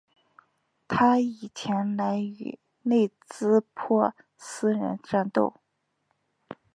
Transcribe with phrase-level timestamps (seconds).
[0.87, 5.61] 他已前来与内兹珀斯人战斗。